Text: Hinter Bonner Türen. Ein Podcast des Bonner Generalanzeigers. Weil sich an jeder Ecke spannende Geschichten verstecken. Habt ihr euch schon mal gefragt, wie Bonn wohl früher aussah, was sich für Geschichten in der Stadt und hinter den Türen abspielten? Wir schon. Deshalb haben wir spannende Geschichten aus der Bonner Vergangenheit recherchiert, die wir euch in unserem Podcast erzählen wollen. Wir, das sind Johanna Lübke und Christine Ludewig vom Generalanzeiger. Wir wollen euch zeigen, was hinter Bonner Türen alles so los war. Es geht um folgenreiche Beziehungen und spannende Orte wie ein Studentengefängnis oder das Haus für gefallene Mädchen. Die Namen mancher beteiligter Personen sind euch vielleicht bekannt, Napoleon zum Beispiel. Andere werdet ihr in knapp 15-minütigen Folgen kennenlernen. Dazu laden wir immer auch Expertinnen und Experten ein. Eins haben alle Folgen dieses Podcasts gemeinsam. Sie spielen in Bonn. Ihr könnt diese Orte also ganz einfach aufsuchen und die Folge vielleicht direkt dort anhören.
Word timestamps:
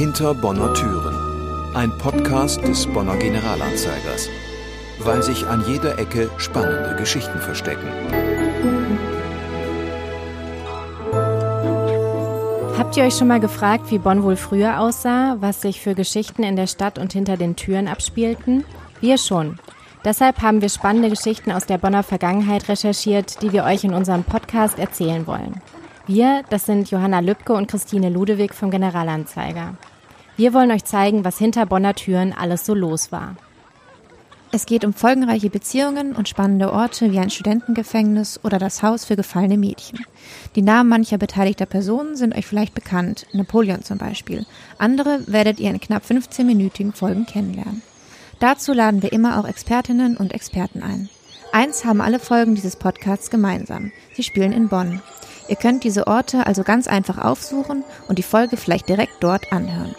Hinter 0.00 0.32
Bonner 0.32 0.72
Türen. 0.72 1.14
Ein 1.74 1.90
Podcast 1.98 2.62
des 2.62 2.86
Bonner 2.86 3.18
Generalanzeigers. 3.18 4.30
Weil 4.98 5.22
sich 5.22 5.46
an 5.46 5.62
jeder 5.68 5.98
Ecke 5.98 6.30
spannende 6.38 6.96
Geschichten 6.96 7.38
verstecken. 7.38 7.86
Habt 12.78 12.96
ihr 12.96 13.04
euch 13.04 13.14
schon 13.14 13.28
mal 13.28 13.40
gefragt, 13.40 13.90
wie 13.90 13.98
Bonn 13.98 14.22
wohl 14.22 14.36
früher 14.36 14.80
aussah, 14.80 15.36
was 15.40 15.60
sich 15.60 15.82
für 15.82 15.94
Geschichten 15.94 16.44
in 16.44 16.56
der 16.56 16.66
Stadt 16.66 16.98
und 16.98 17.12
hinter 17.12 17.36
den 17.36 17.54
Türen 17.54 17.86
abspielten? 17.86 18.64
Wir 19.02 19.18
schon. 19.18 19.58
Deshalb 20.02 20.40
haben 20.40 20.62
wir 20.62 20.70
spannende 20.70 21.10
Geschichten 21.10 21.52
aus 21.52 21.66
der 21.66 21.76
Bonner 21.76 22.04
Vergangenheit 22.04 22.70
recherchiert, 22.70 23.42
die 23.42 23.52
wir 23.52 23.64
euch 23.64 23.84
in 23.84 23.92
unserem 23.92 24.24
Podcast 24.24 24.78
erzählen 24.78 25.26
wollen. 25.26 25.60
Wir, 26.06 26.42
das 26.48 26.64
sind 26.64 26.90
Johanna 26.90 27.20
Lübke 27.20 27.52
und 27.52 27.70
Christine 27.70 28.08
Ludewig 28.08 28.54
vom 28.54 28.70
Generalanzeiger. 28.70 29.74
Wir 30.40 30.54
wollen 30.54 30.70
euch 30.70 30.86
zeigen, 30.86 31.22
was 31.22 31.36
hinter 31.36 31.66
Bonner 31.66 31.92
Türen 31.92 32.32
alles 32.32 32.64
so 32.64 32.72
los 32.72 33.12
war. 33.12 33.36
Es 34.52 34.64
geht 34.64 34.86
um 34.86 34.94
folgenreiche 34.94 35.50
Beziehungen 35.50 36.16
und 36.16 36.30
spannende 36.30 36.72
Orte 36.72 37.12
wie 37.12 37.18
ein 37.18 37.28
Studentengefängnis 37.28 38.40
oder 38.42 38.58
das 38.58 38.82
Haus 38.82 39.04
für 39.04 39.16
gefallene 39.16 39.58
Mädchen. 39.58 39.98
Die 40.56 40.62
Namen 40.62 40.88
mancher 40.88 41.18
beteiligter 41.18 41.66
Personen 41.66 42.16
sind 42.16 42.34
euch 42.34 42.46
vielleicht 42.46 42.72
bekannt, 42.72 43.26
Napoleon 43.34 43.82
zum 43.82 43.98
Beispiel. 43.98 44.46
Andere 44.78 45.20
werdet 45.26 45.60
ihr 45.60 45.68
in 45.68 45.78
knapp 45.78 46.04
15-minütigen 46.04 46.94
Folgen 46.94 47.26
kennenlernen. 47.26 47.82
Dazu 48.38 48.72
laden 48.72 49.02
wir 49.02 49.12
immer 49.12 49.40
auch 49.40 49.46
Expertinnen 49.46 50.16
und 50.16 50.32
Experten 50.32 50.82
ein. 50.82 51.10
Eins 51.52 51.84
haben 51.84 52.00
alle 52.00 52.18
Folgen 52.18 52.54
dieses 52.54 52.76
Podcasts 52.76 53.28
gemeinsam. 53.28 53.92
Sie 54.14 54.22
spielen 54.22 54.52
in 54.52 54.70
Bonn. 54.70 55.02
Ihr 55.48 55.56
könnt 55.56 55.84
diese 55.84 56.06
Orte 56.06 56.46
also 56.46 56.62
ganz 56.62 56.86
einfach 56.86 57.18
aufsuchen 57.18 57.84
und 58.08 58.18
die 58.18 58.22
Folge 58.22 58.56
vielleicht 58.56 58.88
direkt 58.88 59.22
dort 59.22 59.52
anhören. 59.52 59.94